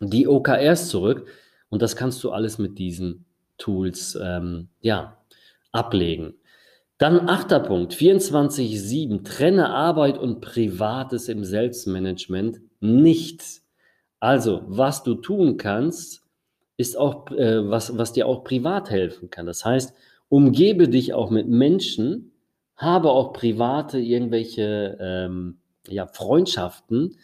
die 0.00 0.26
OKRs 0.26 0.88
zurück. 0.88 1.28
Und 1.68 1.82
das 1.82 1.96
kannst 1.96 2.24
du 2.24 2.30
alles 2.30 2.56
mit 2.56 2.78
diesen 2.78 3.26
Tools 3.58 4.18
ähm, 4.20 4.68
ja, 4.80 5.18
ablegen. 5.70 6.32
Dann 6.96 7.28
achter 7.28 7.60
Punkt, 7.60 7.92
24.7, 7.92 9.22
trenne 9.22 9.68
Arbeit 9.68 10.16
und 10.16 10.40
Privates 10.40 11.28
im 11.28 11.44
Selbstmanagement 11.44 12.62
nicht. 12.80 13.42
Also, 14.18 14.62
was 14.66 15.02
du 15.02 15.14
tun 15.14 15.58
kannst, 15.58 16.22
ist 16.78 16.96
auch, 16.96 17.30
äh, 17.32 17.68
was, 17.68 17.98
was 17.98 18.14
dir 18.14 18.26
auch 18.26 18.42
privat 18.42 18.88
helfen 18.88 19.28
kann. 19.28 19.44
Das 19.44 19.66
heißt, 19.66 19.94
umgebe 20.30 20.88
dich 20.88 21.12
auch 21.12 21.28
mit 21.28 21.46
Menschen, 21.46 22.32
habe 22.76 23.10
auch 23.10 23.34
private 23.34 23.98
irgendwelche 23.98 24.96
ähm, 24.98 25.58
ja, 25.86 26.06
Freundschaften, 26.06 27.18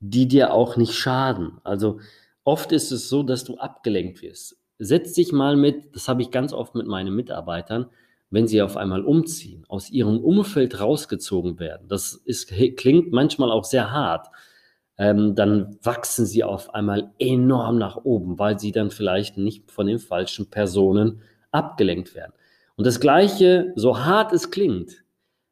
die 0.00 0.26
dir 0.26 0.52
auch 0.52 0.76
nicht 0.76 0.94
schaden. 0.94 1.58
Also 1.62 2.00
oft 2.42 2.72
ist 2.72 2.90
es 2.90 3.08
so, 3.08 3.22
dass 3.22 3.44
du 3.44 3.58
abgelenkt 3.58 4.20
wirst 4.20 4.56
setz 4.78 5.12
dich 5.12 5.32
mal 5.32 5.56
mit, 5.56 5.94
das 5.94 6.08
habe 6.08 6.22
ich 6.22 6.30
ganz 6.30 6.52
oft 6.52 6.74
mit 6.74 6.86
meinen 6.86 7.14
Mitarbeitern, 7.14 7.86
wenn 8.30 8.48
sie 8.48 8.62
auf 8.62 8.76
einmal 8.76 9.04
umziehen, 9.04 9.64
aus 9.68 9.90
ihrem 9.90 10.18
Umfeld 10.18 10.80
rausgezogen 10.80 11.58
werden. 11.58 11.88
Das 11.88 12.14
ist, 12.14 12.48
klingt 12.76 13.12
manchmal 13.12 13.50
auch 13.50 13.64
sehr 13.64 13.92
hart. 13.92 14.28
Ähm, 14.96 15.34
dann 15.34 15.76
wachsen 15.82 16.24
sie 16.24 16.44
auf 16.44 16.74
einmal 16.74 17.12
enorm 17.18 17.78
nach 17.78 17.96
oben, 18.04 18.38
weil 18.38 18.58
sie 18.58 18.70
dann 18.70 18.90
vielleicht 18.90 19.36
nicht 19.36 19.70
von 19.70 19.86
den 19.86 19.98
falschen 19.98 20.50
Personen 20.50 21.22
abgelenkt 21.50 22.14
werden. 22.14 22.32
Und 22.76 22.86
das 22.86 23.00
Gleiche, 23.00 23.72
so 23.76 24.04
hart 24.04 24.32
es 24.32 24.50
klingt, 24.50 25.04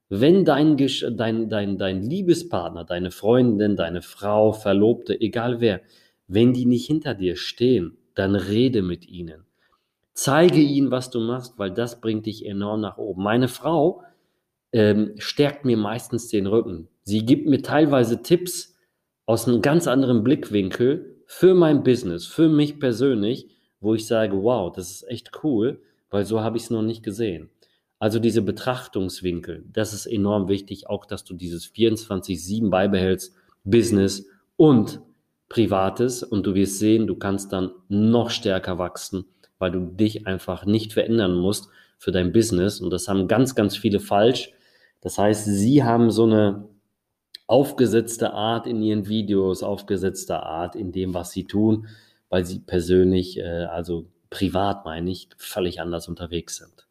wenn 0.08 0.44
dein, 0.44 0.76
dein, 0.76 1.48
dein, 1.48 1.78
dein 1.78 2.02
Liebespartner, 2.02 2.84
deine 2.84 3.10
Freundin, 3.10 3.76
deine 3.76 4.02
Frau, 4.02 4.52
Verlobte, 4.52 5.18
egal 5.18 5.60
wer, 5.60 5.80
wenn 6.26 6.52
die 6.52 6.66
nicht 6.66 6.86
hinter 6.86 7.14
dir 7.14 7.36
stehen, 7.36 7.96
dann 8.14 8.34
rede 8.34 8.82
mit 8.82 9.08
ihnen. 9.08 9.44
Zeige 10.12 10.60
ihnen, 10.60 10.90
was 10.90 11.10
du 11.10 11.20
machst, 11.20 11.58
weil 11.58 11.70
das 11.70 12.00
bringt 12.00 12.26
dich 12.26 12.44
enorm 12.44 12.82
nach 12.82 12.98
oben. 12.98 13.22
Meine 13.22 13.48
Frau 13.48 14.02
ähm, 14.72 15.14
stärkt 15.16 15.64
mir 15.64 15.76
meistens 15.76 16.28
den 16.28 16.46
Rücken. 16.46 16.88
Sie 17.02 17.24
gibt 17.24 17.46
mir 17.46 17.62
teilweise 17.62 18.22
Tipps 18.22 18.71
aus 19.32 19.48
einem 19.48 19.62
ganz 19.62 19.86
anderen 19.88 20.22
Blickwinkel 20.22 21.16
für 21.24 21.54
mein 21.54 21.82
Business, 21.82 22.26
für 22.26 22.50
mich 22.50 22.78
persönlich, 22.78 23.48
wo 23.80 23.94
ich 23.94 24.06
sage, 24.06 24.42
wow, 24.42 24.70
das 24.70 24.90
ist 24.90 25.08
echt 25.08 25.30
cool, 25.42 25.80
weil 26.10 26.26
so 26.26 26.42
habe 26.42 26.58
ich 26.58 26.64
es 26.64 26.70
noch 26.70 26.82
nicht 26.82 27.02
gesehen. 27.02 27.48
Also 27.98 28.18
diese 28.18 28.42
Betrachtungswinkel, 28.42 29.64
das 29.72 29.94
ist 29.94 30.04
enorm 30.04 30.48
wichtig, 30.48 30.90
auch 30.90 31.06
dass 31.06 31.24
du 31.24 31.32
dieses 31.32 31.72
24-7 31.72 32.68
beibehältst, 32.68 33.34
Business 33.64 34.26
und 34.56 35.00
Privates 35.48 36.22
und 36.22 36.44
du 36.46 36.54
wirst 36.54 36.78
sehen, 36.78 37.06
du 37.06 37.14
kannst 37.14 37.54
dann 37.54 37.70
noch 37.88 38.28
stärker 38.28 38.76
wachsen, 38.76 39.24
weil 39.58 39.70
du 39.70 39.80
dich 39.80 40.26
einfach 40.26 40.66
nicht 40.66 40.92
verändern 40.92 41.36
musst 41.36 41.70
für 41.96 42.12
dein 42.12 42.32
Business. 42.32 42.82
Und 42.82 42.90
das 42.90 43.08
haben 43.08 43.28
ganz, 43.28 43.54
ganz 43.54 43.78
viele 43.78 43.98
falsch. 43.98 44.52
Das 45.00 45.16
heißt, 45.16 45.46
sie 45.46 45.84
haben 45.84 46.10
so 46.10 46.24
eine 46.24 46.68
aufgesetzte 47.46 48.32
Art 48.32 48.66
in 48.66 48.82
ihren 48.82 49.08
Videos, 49.08 49.62
aufgesetzte 49.62 50.42
Art 50.42 50.74
in 50.76 50.92
dem, 50.92 51.14
was 51.14 51.30
sie 51.32 51.44
tun, 51.44 51.86
weil 52.28 52.44
sie 52.44 52.60
persönlich, 52.60 53.38
äh, 53.38 53.64
also 53.64 54.06
privat 54.30 54.84
meine 54.84 55.10
ich, 55.10 55.28
völlig 55.36 55.80
anders 55.80 56.08
unterwegs 56.08 56.56
sind. 56.56 56.86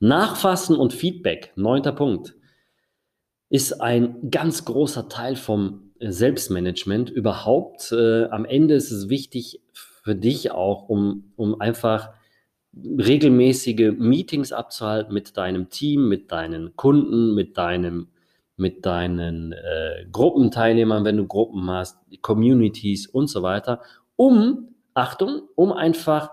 Nachfassen 0.00 0.76
und 0.76 0.92
Feedback, 0.92 1.52
neunter 1.56 1.92
Punkt, 1.92 2.34
ist 3.48 3.80
ein 3.80 4.30
ganz 4.30 4.64
großer 4.64 5.08
Teil 5.08 5.36
vom 5.36 5.92
Selbstmanagement 6.00 7.10
überhaupt. 7.10 7.92
Äh, 7.92 8.24
am 8.24 8.44
Ende 8.44 8.74
ist 8.74 8.90
es 8.90 9.08
wichtig 9.08 9.60
für 9.72 10.14
dich 10.14 10.50
auch, 10.50 10.88
um, 10.88 11.32
um 11.36 11.60
einfach 11.60 12.10
regelmäßige 12.76 13.92
Meetings 13.96 14.52
abzuhalten 14.52 15.14
mit 15.14 15.36
deinem 15.36 15.70
Team, 15.70 16.08
mit 16.08 16.32
deinen 16.32 16.76
Kunden, 16.76 17.34
mit 17.34 17.56
deinem 17.56 18.08
mit 18.56 18.86
deinen 18.86 19.52
äh, 19.52 20.06
Gruppenteilnehmern, 20.10 21.04
wenn 21.04 21.16
du 21.16 21.26
Gruppen 21.26 21.70
hast, 21.70 21.98
Communities 22.22 23.06
und 23.06 23.28
so 23.28 23.42
weiter, 23.42 23.80
um, 24.16 24.74
Achtung, 24.94 25.42
um 25.56 25.72
einfach 25.72 26.30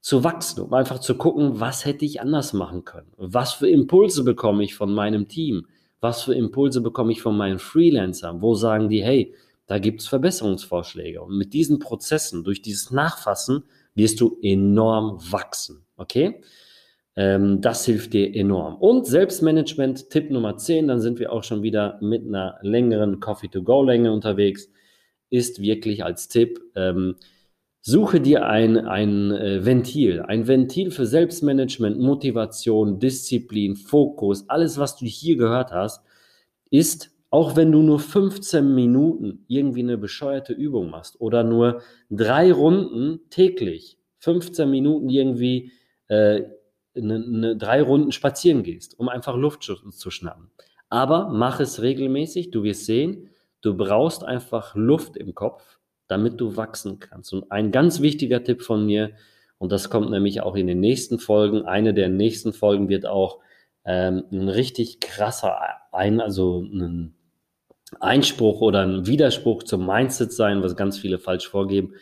zu 0.00 0.24
wachsen, 0.24 0.62
um 0.62 0.74
einfach 0.74 0.98
zu 0.98 1.16
gucken, 1.16 1.60
was 1.60 1.84
hätte 1.84 2.04
ich 2.04 2.20
anders 2.20 2.52
machen 2.52 2.84
können? 2.84 3.12
Was 3.16 3.52
für 3.52 3.68
Impulse 3.68 4.24
bekomme 4.24 4.64
ich 4.64 4.74
von 4.74 4.92
meinem 4.92 5.28
Team? 5.28 5.66
Was 6.00 6.22
für 6.22 6.34
Impulse 6.34 6.80
bekomme 6.80 7.12
ich 7.12 7.22
von 7.22 7.36
meinen 7.36 7.60
Freelancern? 7.60 8.42
Wo 8.42 8.54
sagen 8.54 8.88
die, 8.88 9.02
hey, 9.02 9.34
da 9.66 9.78
gibt 9.78 10.00
es 10.00 10.08
Verbesserungsvorschläge. 10.08 11.22
Und 11.22 11.38
mit 11.38 11.54
diesen 11.54 11.78
Prozessen, 11.78 12.44
durch 12.44 12.60
dieses 12.62 12.90
Nachfassen, 12.90 13.64
wirst 13.94 14.20
du 14.20 14.38
enorm 14.42 15.18
wachsen. 15.30 15.86
Okay? 15.96 16.42
Ähm, 17.16 17.60
das 17.60 17.84
hilft 17.84 18.12
dir 18.14 18.34
enorm. 18.34 18.76
Und 18.76 19.06
Selbstmanagement, 19.06 20.10
Tipp 20.10 20.30
Nummer 20.30 20.56
10, 20.56 20.88
dann 20.88 21.00
sind 21.00 21.18
wir 21.18 21.32
auch 21.32 21.44
schon 21.44 21.62
wieder 21.62 21.98
mit 22.00 22.26
einer 22.26 22.58
längeren 22.62 23.20
Coffee-to-Go-Länge 23.20 24.12
unterwegs, 24.12 24.70
ist 25.30 25.60
wirklich 25.60 26.04
als 26.04 26.28
Tipp, 26.28 26.60
ähm, 26.74 27.16
Suche 27.84 28.20
dir 28.20 28.46
ein, 28.46 28.78
ein 28.78 29.32
äh, 29.32 29.66
Ventil, 29.66 30.22
ein 30.22 30.46
Ventil 30.46 30.92
für 30.92 31.04
Selbstmanagement, 31.04 31.98
Motivation, 31.98 33.00
Disziplin, 33.00 33.74
Fokus, 33.74 34.48
alles, 34.48 34.78
was 34.78 34.96
du 34.96 35.04
hier 35.04 35.36
gehört 35.36 35.72
hast, 35.72 36.00
ist, 36.70 37.10
auch 37.30 37.56
wenn 37.56 37.72
du 37.72 37.82
nur 37.82 37.98
15 37.98 38.72
Minuten 38.72 39.44
irgendwie 39.48 39.80
eine 39.80 39.98
bescheuerte 39.98 40.52
Übung 40.52 40.90
machst 40.90 41.20
oder 41.20 41.42
nur 41.42 41.82
drei 42.08 42.52
Runden 42.52 43.18
täglich, 43.30 43.98
15 44.20 44.70
Minuten 44.70 45.08
irgendwie 45.08 45.72
äh, 46.06 46.42
eine, 46.96 47.16
eine, 47.16 47.56
drei 47.56 47.82
Runden 47.82 48.12
spazieren 48.12 48.62
gehst, 48.62 48.98
um 48.98 49.08
einfach 49.08 49.36
Luft 49.36 49.62
zu, 49.62 49.74
zu 49.90 50.10
schnappen. 50.10 50.50
Aber 50.88 51.30
mach 51.30 51.60
es 51.60 51.80
regelmäßig, 51.80 52.50
du 52.50 52.62
wirst 52.62 52.86
sehen, 52.86 53.30
du 53.62 53.76
brauchst 53.76 54.24
einfach 54.24 54.74
Luft 54.74 55.16
im 55.16 55.34
Kopf 55.34 55.78
damit 56.12 56.40
du 56.40 56.56
wachsen 56.56 57.00
kannst. 57.00 57.32
Und 57.32 57.50
ein 57.50 57.72
ganz 57.72 58.02
wichtiger 58.02 58.44
Tipp 58.44 58.62
von 58.62 58.84
mir, 58.84 59.12
und 59.56 59.72
das 59.72 59.88
kommt 59.88 60.10
nämlich 60.10 60.42
auch 60.42 60.56
in 60.56 60.66
den 60.66 60.78
nächsten 60.78 61.18
Folgen, 61.18 61.62
eine 61.62 61.94
der 61.94 62.08
nächsten 62.08 62.52
Folgen 62.52 62.90
wird 62.90 63.06
auch 63.06 63.38
ähm, 63.84 64.24
ein 64.30 64.48
richtig 64.48 65.00
krasser 65.00 65.58
ein, 65.90 66.20
also 66.20 66.60
ein 66.60 67.14
Einspruch 67.98 68.60
oder 68.60 68.80
ein 68.80 69.06
Widerspruch 69.06 69.62
zum 69.62 69.86
Mindset 69.86 70.32
sein, 70.32 70.62
was 70.62 70.76
ganz 70.76 70.98
viele 70.98 71.18
falsch 71.18 71.48
vorgeben. 71.48 71.94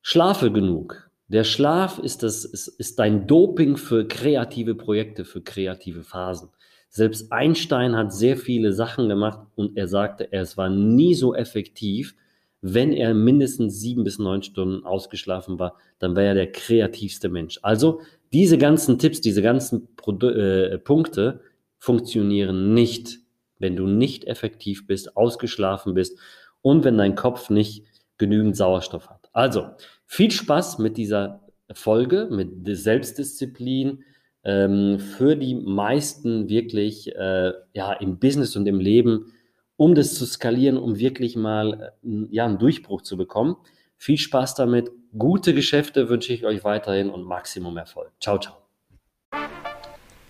Schlafe 0.00 0.50
genug. 0.50 1.09
Der 1.30 1.44
Schlaf 1.44 2.00
ist, 2.00 2.24
das, 2.24 2.44
ist, 2.44 2.66
ist 2.66 2.98
dein 2.98 3.28
Doping 3.28 3.76
für 3.76 4.04
kreative 4.08 4.74
Projekte, 4.74 5.24
für 5.24 5.40
kreative 5.40 6.02
Phasen. 6.02 6.48
Selbst 6.88 7.30
Einstein 7.30 7.94
hat 7.96 8.12
sehr 8.12 8.36
viele 8.36 8.72
Sachen 8.72 9.08
gemacht 9.08 9.38
und 9.54 9.76
er 9.76 9.86
sagte, 9.86 10.32
es 10.32 10.56
war 10.56 10.68
nie 10.68 11.14
so 11.14 11.32
effektiv, 11.32 12.16
wenn 12.62 12.92
er 12.92 13.14
mindestens 13.14 13.78
sieben 13.78 14.02
bis 14.02 14.18
neun 14.18 14.42
Stunden 14.42 14.84
ausgeschlafen 14.84 15.60
war, 15.60 15.76
dann 16.00 16.16
wäre 16.16 16.30
er 16.30 16.34
der 16.34 16.50
kreativste 16.50 17.28
Mensch. 17.28 17.60
Also 17.62 18.00
diese 18.32 18.58
ganzen 18.58 18.98
Tipps, 18.98 19.20
diese 19.20 19.40
ganzen 19.40 19.94
Pro 19.94 20.18
äh, 20.26 20.78
Punkte 20.78 21.42
funktionieren 21.78 22.74
nicht, 22.74 23.20
wenn 23.60 23.76
du 23.76 23.86
nicht 23.86 24.24
effektiv 24.24 24.88
bist, 24.88 25.16
ausgeschlafen 25.16 25.94
bist 25.94 26.18
und 26.60 26.82
wenn 26.82 26.98
dein 26.98 27.14
Kopf 27.14 27.50
nicht 27.50 27.84
genügend 28.18 28.56
Sauerstoff 28.56 29.08
hat. 29.08 29.30
Also 29.32 29.68
viel 30.10 30.32
Spaß 30.32 30.78
mit 30.80 30.96
dieser 30.96 31.40
Folge, 31.72 32.28
mit 32.32 32.48
Selbstdisziplin. 32.66 34.02
Ähm, 34.42 34.98
für 34.98 35.36
die 35.36 35.54
meisten 35.54 36.48
wirklich 36.48 37.14
äh, 37.14 37.52
ja 37.74 37.92
im 37.92 38.18
Business 38.18 38.56
und 38.56 38.66
im 38.66 38.80
Leben 38.80 39.32
um 39.76 39.94
das 39.94 40.14
zu 40.14 40.26
skalieren, 40.26 40.76
um 40.76 40.98
wirklich 40.98 41.36
mal 41.36 41.94
äh, 42.02 42.08
ja, 42.30 42.44
einen 42.44 42.58
Durchbruch 42.58 43.02
zu 43.02 43.16
bekommen. 43.16 43.56
Viel 43.96 44.18
Spaß 44.18 44.54
damit, 44.56 44.90
gute 45.16 45.54
Geschäfte 45.54 46.08
wünsche 46.08 46.32
ich 46.32 46.44
euch 46.44 46.64
weiterhin 46.64 47.08
und 47.08 47.22
Maximum 47.22 47.76
Erfolg. 47.76 48.10
Ciao, 48.20 48.38
ciao. 48.38 48.56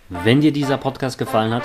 Wenn 0.08 0.40
dir 0.40 0.52
dieser 0.52 0.76
Podcast 0.76 1.18
gefallen 1.18 1.54
hat, 1.54 1.64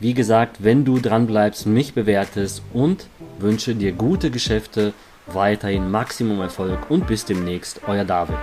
wie 0.00 0.14
gesagt, 0.14 0.62
wenn 0.64 0.84
du 0.84 0.98
dran 0.98 1.26
bleibst, 1.26 1.66
mich 1.66 1.94
bewertest 1.94 2.62
und 2.72 3.06
wünsche 3.38 3.74
dir 3.74 3.92
gute 3.92 4.30
Geschäfte, 4.30 4.92
weiterhin 5.26 5.90
Maximum 5.90 6.40
Erfolg 6.40 6.90
und 6.90 7.06
bis 7.06 7.24
demnächst, 7.24 7.80
euer 7.86 8.04
David. 8.04 8.38